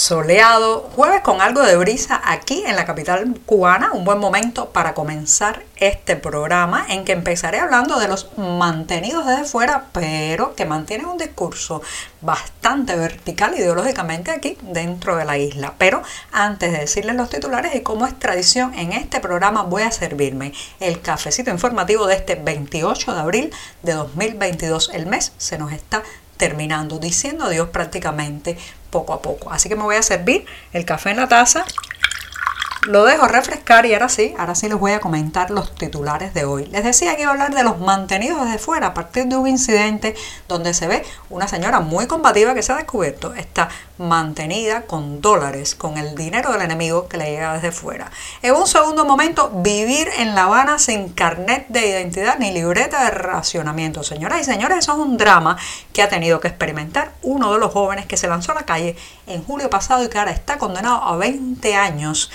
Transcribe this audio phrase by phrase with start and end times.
[0.00, 4.94] soleado, jueves con algo de brisa aquí en la capital cubana, un buen momento para
[4.94, 11.06] comenzar este programa en que empezaré hablando de los mantenidos desde fuera, pero que mantienen
[11.06, 11.82] un discurso
[12.22, 15.74] bastante vertical ideológicamente aquí dentro de la isla.
[15.76, 19.92] Pero antes de decirles los titulares y como es tradición en este programa voy a
[19.92, 24.92] servirme el cafecito informativo de este 28 de abril de 2022.
[24.94, 26.02] El mes se nos está
[26.40, 28.56] terminando, diciendo adiós prácticamente
[28.88, 29.52] poco a poco.
[29.52, 31.64] Así que me voy a servir el café en la taza
[32.88, 36.44] lo dejo refrescar y ahora sí, ahora sí les voy a comentar los titulares de
[36.44, 36.64] hoy.
[36.66, 39.46] Les decía que iba a hablar de los mantenidos desde fuera a partir de un
[39.46, 40.14] incidente
[40.48, 43.68] donde se ve una señora muy combativa que se ha descubierto está
[44.00, 48.10] mantenida con dólares, con el dinero del enemigo que le llega desde fuera.
[48.40, 53.10] En un segundo momento, vivir en La Habana sin carnet de identidad ni libreta de
[53.10, 54.02] racionamiento.
[54.02, 55.58] Señoras y señores, eso es un drama
[55.92, 58.96] que ha tenido que experimentar uno de los jóvenes que se lanzó a la calle
[59.26, 62.30] en julio pasado y que ahora está condenado a 20 años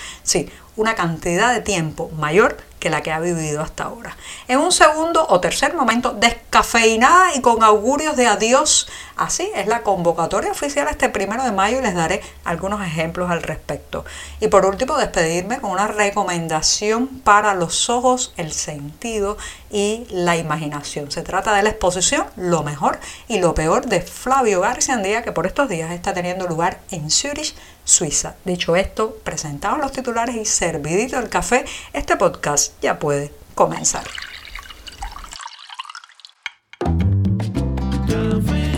[0.76, 4.16] una cantidad de tiempo mayor que la que ha vivido hasta ahora.
[4.46, 8.86] En un segundo o tercer momento, descafeinada y con augurios de adiós.
[9.16, 13.42] Así es la convocatoria oficial este primero de mayo y les daré algunos ejemplos al
[13.42, 14.04] respecto.
[14.38, 19.36] Y por último, despedirme con una recomendación para los ojos, el sentido
[19.68, 21.10] y la imaginación.
[21.10, 25.32] Se trata de la exposición Lo mejor y lo peor de Flavio García Andía, que
[25.32, 27.56] por estos días está teniendo lugar en Zurich,
[27.86, 28.34] Suiza.
[28.44, 34.04] Dicho esto, presentados los titulares y servidito el café, este podcast ya puede comenzar.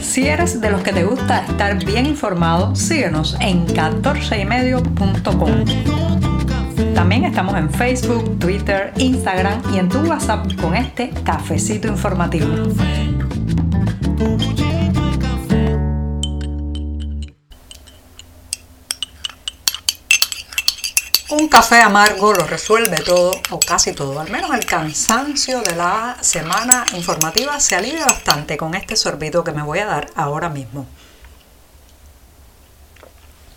[0.03, 5.65] Si eres de los que te gusta estar bien informado, síguenos en 14ymedio.com.
[6.95, 12.49] También estamos en Facebook, Twitter, Instagram y en tu WhatsApp con este cafecito informativo.
[21.49, 24.21] Un café amargo lo resuelve todo o casi todo.
[24.21, 29.53] Al menos el cansancio de la semana informativa se alivia bastante con este sorbito que
[29.53, 30.87] me voy a dar ahora mismo.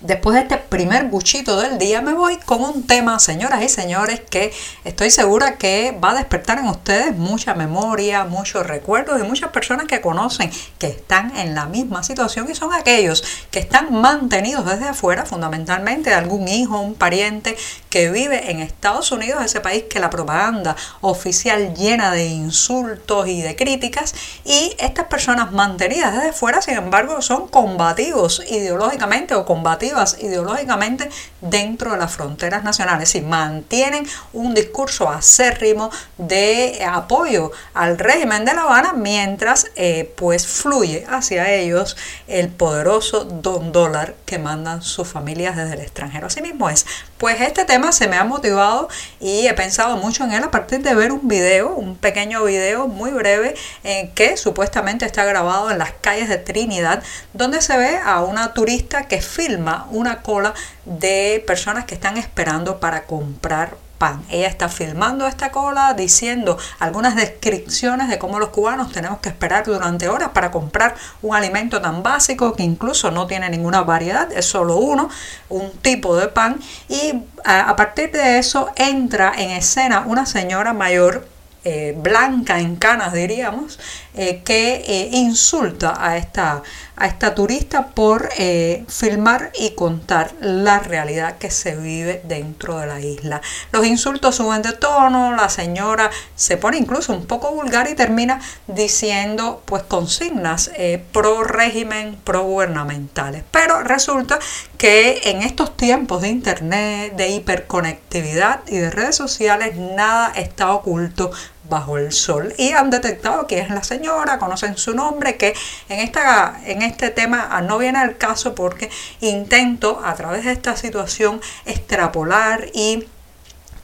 [0.02, 4.20] Después de este primer buchito del día me voy con un tema, señoras y señores,
[4.20, 4.52] que
[4.84, 9.86] estoy segura que va a despertar en ustedes mucha memoria, muchos recuerdos y muchas personas
[9.86, 14.88] que conocen que están en la misma situación y son aquellos que están mantenidos desde
[14.88, 17.56] afuera, fundamentalmente de algún hijo, un pariente
[17.92, 23.44] que vive en Estados Unidos, ese país que la propaganda oficial llena de insultos y
[23.44, 29.91] de críticas y estas personas mantenidas desde fuera, sin embargo, son combativos ideológicamente o combativos
[30.20, 31.10] ideológicamente
[31.42, 38.54] dentro de las fronteras nacionales y mantienen un discurso acérrimo de apoyo al régimen de
[38.54, 41.98] La Habana mientras eh, pues fluye hacia ellos
[42.28, 46.28] el poderoso don dólar que mandan sus familias desde el extranjero.
[46.28, 46.86] Así mismo es.
[47.18, 50.82] Pues este tema se me ha motivado y he pensado mucho en él a partir
[50.82, 55.78] de ver un video, un pequeño video muy breve eh, que supuestamente está grabado en
[55.78, 57.04] las calles de Trinidad
[57.34, 60.54] donde se ve a una turista que filma una cola
[60.86, 64.26] de personas que están esperando para comprar pan.
[64.32, 69.64] Ella está filmando esta cola diciendo algunas descripciones de cómo los cubanos tenemos que esperar
[69.64, 74.48] durante horas para comprar un alimento tan básico que incluso no tiene ninguna variedad, es
[74.48, 75.08] solo uno,
[75.50, 76.60] un tipo de pan
[76.90, 77.14] y
[77.46, 81.28] a, partir de eso entra en escena una señora mayor
[81.64, 83.80] eh, blanca en canas diríamos,
[84.14, 86.64] eh, que eh, insulta a esta,
[86.98, 92.88] a esta turista por eh, filmar y contar la realidad que se vive dentro de
[92.88, 93.42] la isla.
[93.72, 98.42] Los insultos suben de tono, la señora se pone incluso un poco vulgar y termina
[98.68, 100.72] diciendo pues consignas
[101.14, 103.44] pro régimen, pro gubernamentales.
[103.50, 104.40] Pero resulta
[104.78, 111.32] que en estos tiempos de internet, de hiperconectividad y de redes sociales, nada está oculto
[111.70, 115.54] bajo el sol y han detectado que es la señora, conocen su nombre, que
[115.90, 120.76] en, esta, en este tema no viene al caso porque intento a través de esta
[120.76, 123.08] situación extrapolar y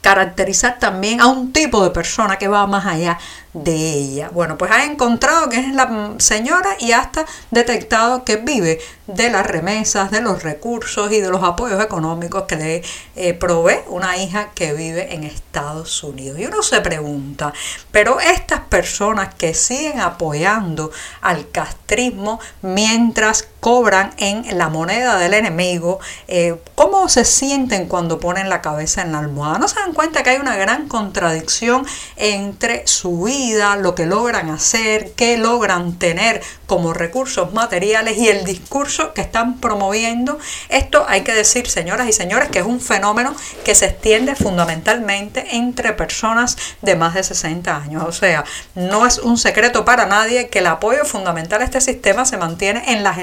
[0.00, 3.18] caracterizar también a un tipo de persona que va más allá
[3.52, 4.30] de ella.
[4.32, 9.46] Bueno, pues ha encontrado que es la señora y hasta detectado que vive de las
[9.46, 12.82] remesas, de los recursos y de los apoyos económicos que le
[13.16, 16.38] eh, provee una hija que vive en Estados Unidos.
[16.38, 17.52] Y uno se pregunta,
[17.90, 20.90] pero estas personas que siguen apoyando
[21.22, 28.48] al castrismo mientras cobran en la moneda del enemigo, eh, cómo se sienten cuando ponen
[28.48, 29.58] la cabeza en la almohada.
[29.58, 34.50] No se dan cuenta que hay una gran contradicción entre su vida, lo que logran
[34.50, 40.38] hacer, qué logran tener como recursos materiales y el discurso que están promoviendo.
[40.68, 43.34] Esto hay que decir, señoras y señores, que es un fenómeno
[43.64, 48.04] que se extiende fundamentalmente entre personas de más de 60 años.
[48.06, 48.44] O sea,
[48.74, 52.92] no es un secreto para nadie que el apoyo fundamental a este sistema se mantiene
[52.92, 53.18] en las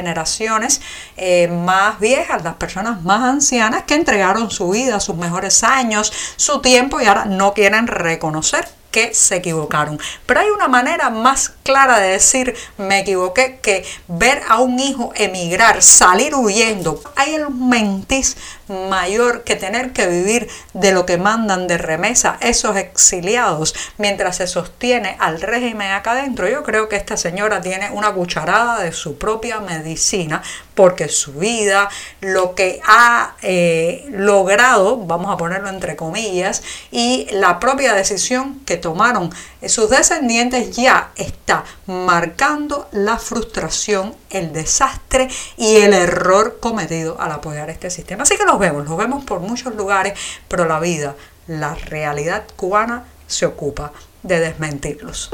[1.17, 6.61] eh, más viejas, las personas más ancianas que entregaron su vida, sus mejores años, su
[6.61, 9.99] tiempo y ahora no quieren reconocer que se equivocaron.
[10.25, 15.11] Pero hay una manera más clara de decir me equivoqué que ver a un hijo
[15.15, 17.01] emigrar, salir huyendo.
[17.17, 22.75] Hay el mentis mayor que tener que vivir de lo que mandan de remesa esos
[22.77, 26.47] exiliados mientras se sostiene al régimen acá adentro.
[26.47, 30.41] Yo creo que esta señora tiene una cucharada de su propia medicina
[30.75, 31.89] porque su vida,
[32.21, 38.77] lo que ha eh, logrado, vamos a ponerlo entre comillas, y la propia decisión que
[38.77, 39.33] tomaron
[39.67, 47.69] sus descendientes ya está marcando la frustración, el desastre y el error cometido al apoyar
[47.69, 48.23] este sistema.
[48.23, 50.13] Así que los vemos, los vemos por muchos lugares,
[50.47, 51.15] pero la vida,
[51.47, 53.91] la realidad cubana se ocupa
[54.23, 55.29] de desmentirlos.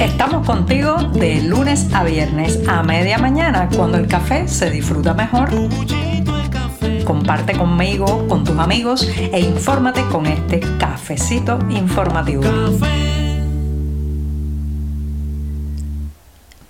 [0.00, 5.50] Estamos contigo de lunes a viernes a media mañana cuando el café se disfruta mejor.
[7.04, 12.42] Comparte conmigo, con tus amigos e infórmate con este cafecito informativo.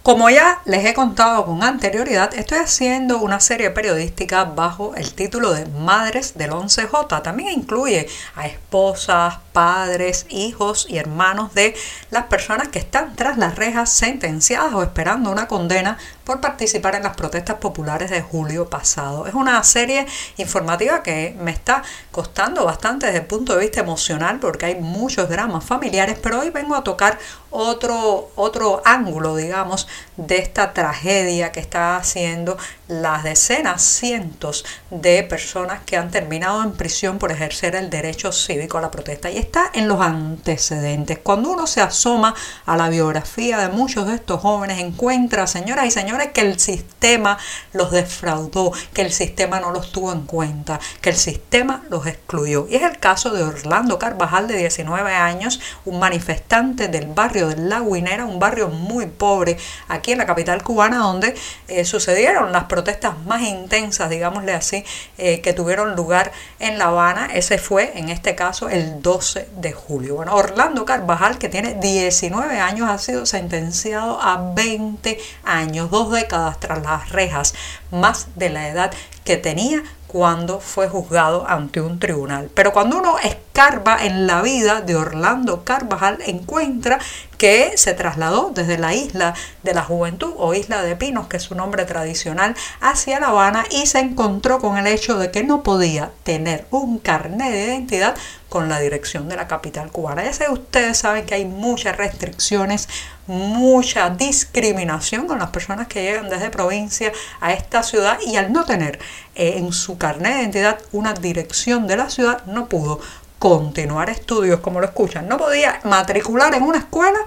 [0.03, 5.53] Como ya les he contado con anterioridad, estoy haciendo una serie periodística bajo el título
[5.53, 7.21] de Madres del 11J.
[7.21, 11.75] También incluye a esposas, padres, hijos y hermanos de
[12.11, 17.03] las personas que están tras las rejas sentenciadas o esperando una condena por participar en
[17.03, 19.27] las protestas populares de julio pasado.
[19.27, 20.07] Es una serie
[20.37, 21.83] informativa que me está
[22.13, 26.51] costando bastante desde el punto de vista emocional porque hay muchos dramas familiares, pero hoy
[26.51, 27.19] vengo a tocar
[27.51, 32.57] otro, otro ángulo, digamos, de esta tragedia que está haciendo
[32.87, 38.79] las decenas, cientos de personas que han terminado en prisión por ejercer el derecho cívico
[38.79, 39.31] a la protesta.
[39.41, 41.19] Está en los antecedentes.
[41.19, 42.35] Cuando uno se asoma
[42.67, 47.39] a la biografía de muchos de estos jóvenes, encuentra, señoras y señores, que el sistema
[47.73, 52.67] los defraudó, que el sistema no los tuvo en cuenta, que el sistema los excluyó.
[52.69, 57.57] Y es el caso de Orlando Carvajal, de 19 años, un manifestante del barrio de
[57.57, 59.57] La Guinera, un barrio muy pobre
[59.89, 61.35] aquí en la capital cubana, donde
[61.69, 64.85] eh, sucedieron las protestas más intensas, digámosle así,
[65.19, 67.27] eh, que tuvieron lugar en La Habana.
[67.33, 69.01] Ese fue, en este caso, el
[69.35, 70.17] 12 de julio.
[70.17, 76.59] Bueno, Orlando Carvajal, que tiene 19 años, ha sido sentenciado a 20 años, dos décadas
[76.59, 77.55] tras las rejas,
[77.93, 78.93] más de la edad
[79.25, 82.51] que tenía cuando fue juzgado ante un tribunal.
[82.53, 86.99] Pero cuando uno escarba en la vida de Orlando Carvajal, encuentra
[87.41, 89.33] que se trasladó desde la isla
[89.63, 93.65] de la juventud o isla de Pinos, que es su nombre tradicional, hacia La Habana
[93.71, 98.15] y se encontró con el hecho de que no podía tener un carnet de identidad
[98.51, 100.23] con la dirección de la capital cubana.
[100.23, 102.91] Ya sé, ustedes saben que hay muchas restricciones,
[103.27, 107.11] mucha discriminación con las personas que llegan desde provincia
[107.41, 108.99] a esta ciudad y al no tener
[109.35, 113.01] eh, en su carnet de identidad una dirección de la ciudad no pudo
[113.41, 115.27] continuar estudios como lo escuchan.
[115.27, 117.19] No podía matricular en una escuela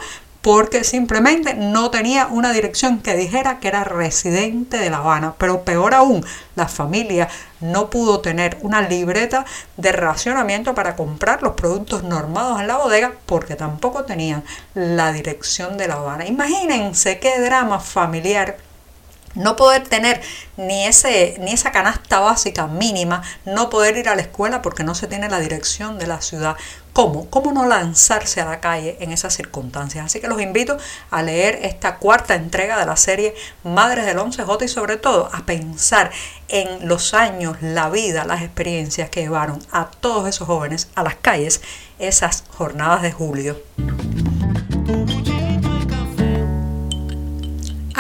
[0.43, 5.33] porque simplemente no tenía una dirección que dijera que era residente de La Habana.
[5.39, 6.23] Pero peor aún,
[6.55, 7.29] la familia
[7.61, 9.43] no pudo tener una libreta
[9.77, 14.43] de racionamiento para comprar los productos normados en la bodega porque tampoco tenían
[14.75, 16.27] la dirección de La Habana.
[16.27, 18.57] Imagínense qué drama familiar
[19.35, 20.21] no poder tener
[20.57, 24.95] ni, ese, ni esa canasta básica mínima, no poder ir a la escuela porque no
[24.95, 26.55] se tiene la dirección de la ciudad.
[26.93, 27.27] ¿Cómo?
[27.31, 30.05] ¿Cómo no lanzarse a la calle en esas circunstancias?
[30.05, 30.77] Así que los invito
[31.09, 35.43] a leer esta cuarta entrega de la serie Madres del 11J y sobre todo a
[35.45, 36.11] pensar
[36.49, 41.15] en los años, la vida, las experiencias que llevaron a todos esos jóvenes a las
[41.15, 41.61] calles
[41.97, 43.57] esas jornadas de julio.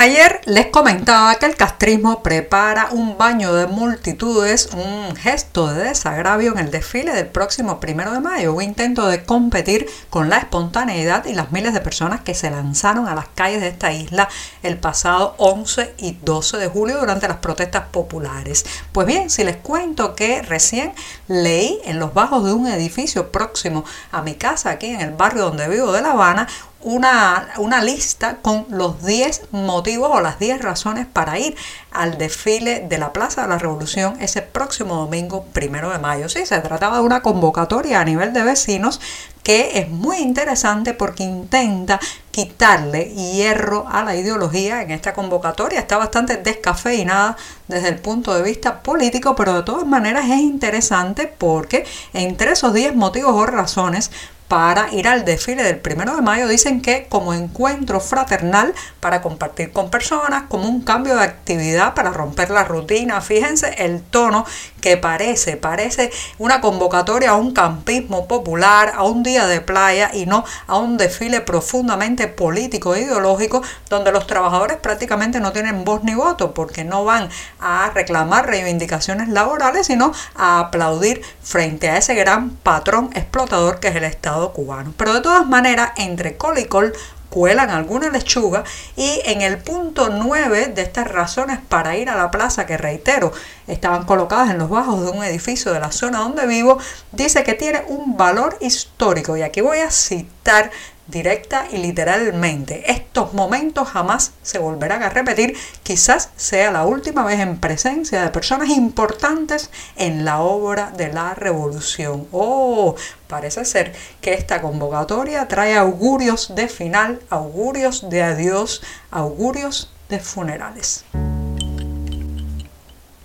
[0.03, 6.51] Ayer les comentaba que el castrismo prepara un baño de multitudes, un gesto de desagravio
[6.51, 11.23] en el desfile del próximo primero de mayo, un intento de competir con la espontaneidad
[11.23, 14.27] y las miles de personas que se lanzaron a las calles de esta isla
[14.61, 18.65] el pasado 11 y 12 de julio durante las protestas populares.
[18.91, 20.91] Pues bien, si les cuento que recién
[21.29, 25.43] leí en los bajos de un edificio próximo a mi casa, aquí en el barrio
[25.43, 26.49] donde vivo de La Habana,
[26.83, 31.55] una, una lista con los 10 motivos o las 10 razones para ir
[31.91, 36.29] al desfile de la Plaza de la Revolución ese próximo domingo primero de mayo.
[36.29, 38.99] Sí, se trataba de una convocatoria a nivel de vecinos
[39.43, 41.99] que es muy interesante porque intenta
[42.31, 45.79] quitarle hierro a la ideología en esta convocatoria.
[45.79, 47.37] Está bastante descafeinada
[47.67, 52.73] desde el punto de vista político, pero de todas maneras es interesante porque entre esos
[52.73, 54.11] 10 motivos o razones
[54.53, 59.71] para ir al desfile del primero de mayo dicen que como encuentro fraternal para compartir
[59.71, 63.19] con personas, como un cambio de actividad para romper la rutina.
[63.19, 64.45] Fíjense el tono
[64.79, 70.27] que parece, parece una convocatoria a un campismo popular, a un día de playa y
[70.27, 76.03] no a un desfile profundamente político e ideológico donde los trabajadores prácticamente no tienen voz
[76.03, 77.27] ni voto porque no van
[77.59, 83.95] a reclamar reivindicaciones laborales, sino a aplaudir frente a ese gran patrón explotador que es
[83.95, 84.03] el
[84.51, 84.93] Cubano.
[84.97, 86.93] Pero de todas maneras, entre col y col
[87.33, 88.63] cuelan alguna lechuga
[88.95, 93.31] y en el punto 9 de estas razones para ir a la plaza, que reitero,
[93.65, 96.77] estaban colocadas en los bajos de un edificio de la zona donde vivo,
[97.11, 99.35] dice que tiene un valor histórico.
[99.35, 100.69] Y aquí voy a citar
[101.07, 102.91] directa y literalmente.
[102.91, 105.55] Estos momentos jamás se volverán a repetir.
[105.83, 111.33] Quizás sea la última vez en presencia de personas importantes en la obra de la
[111.33, 112.27] revolución.
[112.31, 112.95] Oh,
[113.27, 118.81] parece ser que esta convocatoria trae augurios de final, augurios de adiós,
[119.11, 121.05] augurios de funerales.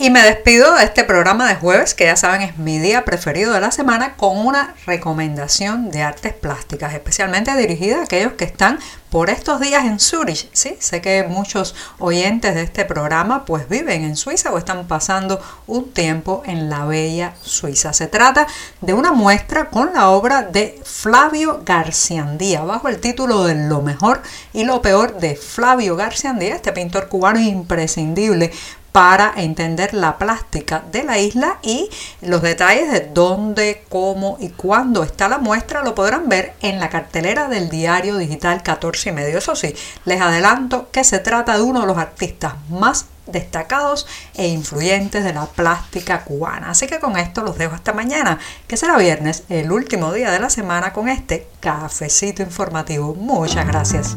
[0.00, 3.52] Y me despido de este programa de jueves, que ya saben es mi día preferido
[3.52, 8.78] de la semana, con una recomendación de artes plásticas, especialmente dirigida a aquellos que están
[9.10, 10.48] por estos días en Zurich.
[10.52, 15.40] Sí, sé que muchos oyentes de este programa pues viven en Suiza o están pasando
[15.66, 17.92] un tiempo en la bella Suiza.
[17.92, 18.46] Se trata
[18.80, 24.22] de una muestra con la obra de Flavio Garciandía, bajo el título de Lo mejor
[24.52, 28.52] y lo peor de Flavio Garciandía, este pintor cubano imprescindible
[28.92, 31.88] para entender la plástica de la isla y
[32.20, 36.88] los detalles de dónde, cómo y cuándo está la muestra lo podrán ver en la
[36.88, 39.38] cartelera del diario digital 14 y medio.
[39.38, 44.48] Eso sí, les adelanto que se trata de uno de los artistas más destacados e
[44.48, 46.70] influyentes de la plástica cubana.
[46.70, 50.40] Así que con esto los dejo hasta mañana, que será viernes, el último día de
[50.40, 53.14] la semana con este cafecito informativo.
[53.14, 54.16] Muchas gracias.